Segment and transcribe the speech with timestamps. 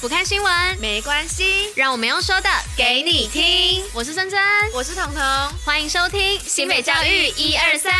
[0.00, 3.82] 不看新闻没关系，让我们用说的给你听。
[3.92, 4.38] 我是珍珍，
[4.72, 5.20] 我是彤彤，
[5.64, 7.92] 欢迎收听新北教育一二三。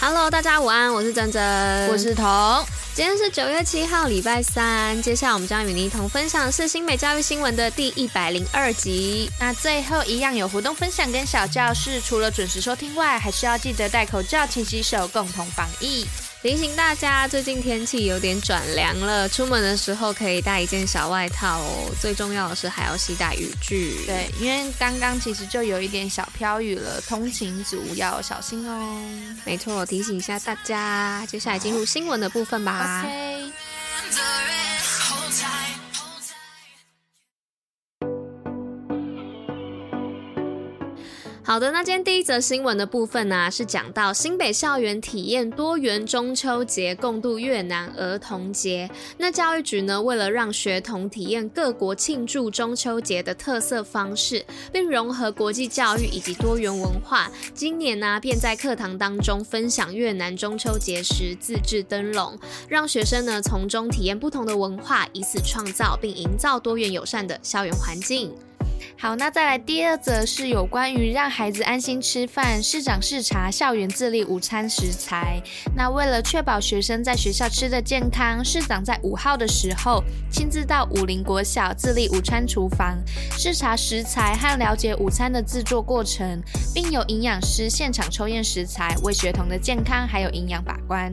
[0.00, 2.64] Hello，大家午安，我是珍珍，我是彤。
[2.94, 5.02] 今天是九月七号，礼拜三。
[5.02, 9.30] 接下来我们将与您一同分享的是新美教育新闻的第一百零二集。
[9.38, 16.06] 那最后一样有活动分享跟小教室，除了准时收听外，还是要记得戴口罩、勤洗手，共同防疫。
[16.46, 21.90] 提醒大家，最近天气有点转凉了，出门的时候可以带一件小外套哦。
[22.00, 24.06] 最重要的是还要携带雨具。
[24.06, 28.96] 对，因为刚刚其实就有一点小飘雨了，通勤族要小心哦。
[29.44, 31.26] 没错，提醒一下大家。
[31.26, 33.02] 接下来进入新闻的部分吧。
[33.04, 34.75] OK。
[41.46, 48.90] 好的，那今天第一则新闻的部分呢、是讲到新北校园体验多元中秋节，共度越南儿童节。
[49.16, 62.36] 那教育局呢，为了让学童体验各国庆祝中秋节的特色方式，并融合国际教育以及多元文化，今年呢、便在课堂当中分享越南中秋节时自制灯笼，
[62.68, 68.34] 让学生呢从中体验不同的文化，以此创造并营造多元友善的校园环境。
[68.98, 75.40] 好，那再来第二则是有关于让孩子安心吃饭，市长视察校园自立午餐食材。
[75.74, 82.96] 那为了确保学生在学校吃的健康，市长在五号的时候亲自到武林国小自立午餐厨房
[83.38, 86.42] 视察食材和了解午餐的制作过程，
[86.74, 91.12] 并有营养师现场抽验食材，为学童的健康还有营养把关。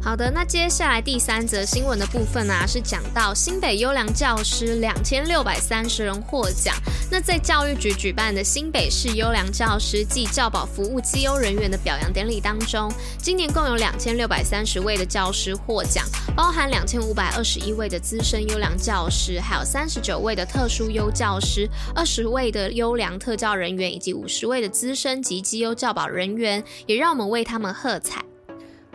[0.00, 6.74] 好的，那接下来第三则新闻的部分呢、啊，是讲到新北优良教师两千六百三十人获奖。
[7.10, 16.02] 那在教育局举办的新北市优良教师暨教保服务绩优人员的表扬典礼当中，今年共有两千六百三十位的教师获奖，
[16.34, 28.24] 包含两千五百二十一位的资深优良教师，还有三十九位的特殊优教师，二十位的优良特教人员，以及五十位的资深及绩优教保人员，也让我们为他们喝彩。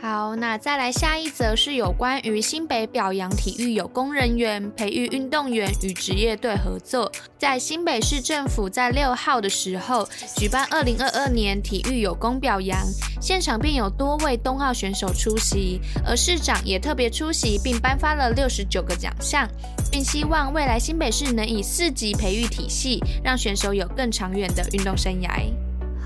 [0.00, 7.10] 好，那再来下一则是有关于新北表扬体育有功人员，培育运动员与职业队合作。
[7.36, 12.78] 在新北市政府在六号的时候举办二零二二年体育有功表扬，
[13.20, 19.48] 现场便有多位冬奥选手出席，而市长也特别出席，并颁发了六十九个奖项，
[19.90, 25.42] 并希望未来新北市能以四级培育体系，让选手有更长远的运动生涯。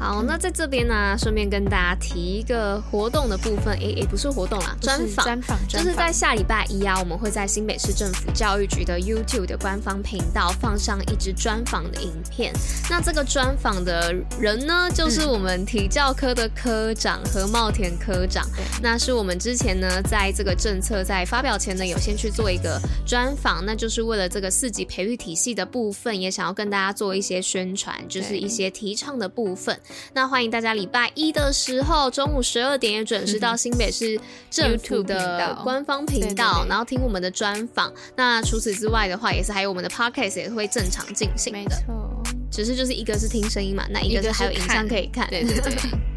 [0.02, 12.52] 好，那在这边呢，顺便跟大家提一个活动的部分，诶诶，不是活动啦，专访，专访，就是在下礼拜一啊，我们会在新北市政府教育局的 YouTube 的官方频道放上一支专访的影片。
[12.90, 18.44] 那这个专访的人呢，就是我们体教科的科长何茂田科长。
[18.82, 22.76] 那是我们之前呢，在这个政策在发表前呢，有先去做一个
[23.06, 29.78] 专访，那就是为了这个四级培育体系的部分，也想要跟大家做一些宣传，就是一些提倡的部分。
[30.12, 34.20] 那欢迎大家礼拜一的时候中午十二点也准时到新北市
[34.50, 37.92] 政府的官方频道，然后听我们的专访。
[38.16, 41.58] 那除此之外的话，也是还有我们的 podcast 也会正常进行的。
[41.58, 45.28] 没错，只是就是一个是听声音嘛，那一个是还有影像可以看。
[45.28, 45.72] 对对对。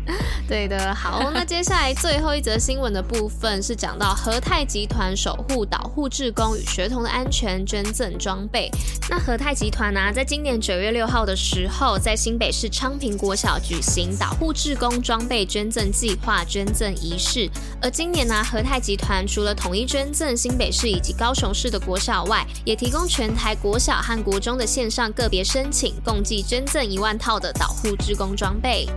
[0.48, 8.70] 对的，好，那接下来最后一则新闻的部分是讲到和泰集团守护岛护志工与学童的安全，捐赠装备。
[9.10, 17.50] 那和泰集团呢、在今年九月六号的时候，在新北市昌平国小举行岛护志工装备捐赠计划捐赠仪式。
[17.82, 28.88] 而今年呢、和泰集团除了统一捐赠新北市以及高雄市的国小外，也提供全台国小和国中的线上个别申请，共计捐赠一万套的岛护志工装备。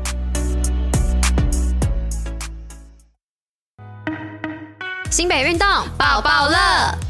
[5.11, 7.08] 新北运动抱抱乐。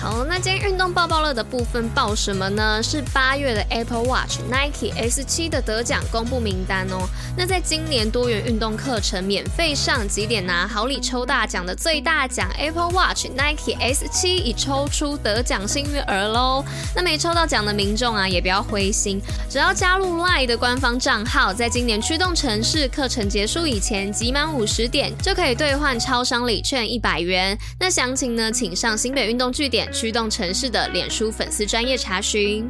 [0.00, 2.82] 好，那今天运动报报乐的部分报什么呢？
[2.82, 7.06] 是八月的 Apple Watch Nike S7 的得奖公布名单哦。
[7.36, 16.64] 那在今年多元运动课程免费上，几点拿好礼抽大奖的最大奖 Apple Watch Nike S7 已抽出得奖幸运儿喽。
[16.96, 19.20] 那没抽到奖的民众啊，也不要灰心，
[19.50, 27.56] 只要加入 LINE 的官方账号，在今年驱动城市课程结束以前集满五十点，就可以兑换超商礼券一百元。
[27.78, 29.89] 那详情呢，请上新北运动据点。
[29.92, 32.68] 驱动城市的脸书粉丝专业查询。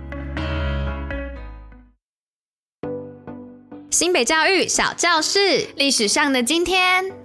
[3.90, 7.19] 新北教育小教室，历史上的今天。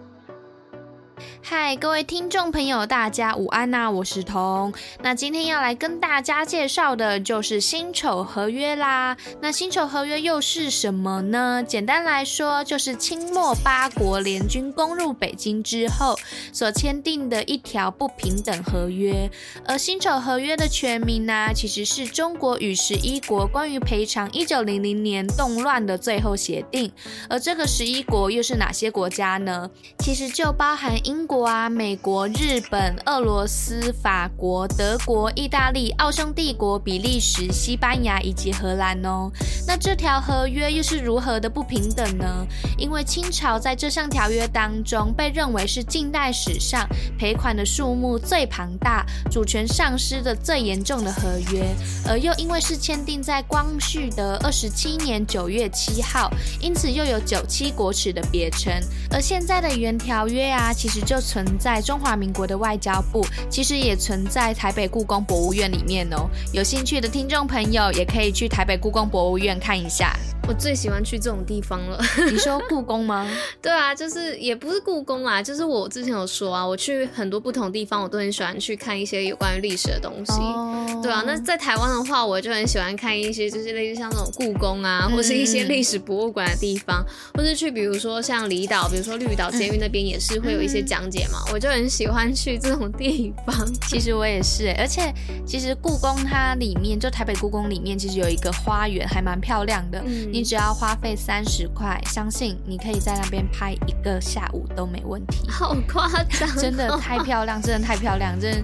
[1.48, 4.74] 嗨，各位听众朋友，大家午安呐、我是彤。
[5.04, 9.16] 那今天要来跟大家介绍的就是辛丑合约啦。
[9.40, 11.64] 那辛丑合约又是什么呢？
[11.64, 16.18] 简单来说，就是清末八国联军攻入北京之后
[16.52, 19.30] 所签订的一条不平等合约。
[19.68, 26.92] 而辛丑合约的全名呢、其实是中国与十一国关于赔偿一九零零年动乱的最后协定。
[27.30, 29.70] 而这个十一国又是哪些国家呢？
[30.00, 31.35] 其实就包含英国。
[31.36, 39.30] 国啊，美国、日本、俄罗斯、法国、德国、意大利、奥匈帝国、比利时、西班牙以及荷兰哦。
[39.68, 42.46] 那这条合约又是如何的不平等呢？
[42.78, 51.66] 因为清朝在这项条约当中被认为是近代史上赔款的数目最庞大、主权丧失的最严重的合约，
[52.08, 56.32] 而又因为是签订在光绪的二十七年九月七号，
[56.62, 58.72] 因此又有九七国耻的别称。
[59.12, 66.30] 而现在的原条约啊，其实就存在中华民国的外交部，其实也存在台北故宫博物院里面哦。
[66.54, 70.16] 有兴趣的听众朋友，也可以去台北故宫博物院看一下。
[70.48, 72.00] 我最喜欢去这种地方了。
[72.32, 73.28] 你说故宫吗？
[73.62, 80.34] 对啊，就是也不是故宫啦，就是我之前有说啊，我去很多不同地方，我都很喜欢去看一些有关于历史的东西。
[80.34, 81.04] Oh.
[81.04, 87.04] 对啊，那在台湾的话，我就很喜欢看一些就是类似像那种故宫啊，或是一些历史博物馆的地方，
[87.34, 93.56] 或是去比如说像离岛，比如说绿岛监狱那边也是会有一些讲解嘛，我就很喜欢去这种地方。
[93.90, 95.12] 其实我也是，而且
[95.46, 100.02] 其实故宫它里面就台北故宫里面其实有一个花园，还蛮漂亮的。
[100.06, 105.50] 嗯你只要花费三十块，相信你可以在那边拍一个下午都没问题。
[105.50, 108.62] 好夸张， 真的太漂亮，真的太漂亮，真的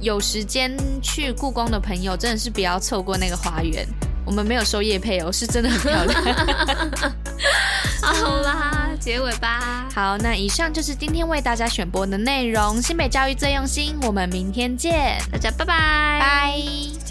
[0.00, 3.86] 有时间去故宫的朋友，真的是不要错过那个花园。
[4.26, 6.20] 我们没有收叶配哦，是真的很漂亮。
[8.02, 9.86] 好啦，结尾吧。
[9.94, 12.82] 好，那以上就是今天为大家选播的内容。
[12.82, 17.03] 新北教育最用心，我们明天见，大家拜拜，拜。